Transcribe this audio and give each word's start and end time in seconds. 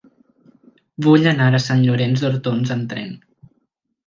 Vull 1.07 1.29
anar 1.31 1.49
a 1.57 1.61
Sant 1.67 1.83
Llorenç 1.85 2.25
d'Hortons 2.25 2.73
amb 2.79 2.91
tren. 2.95 3.15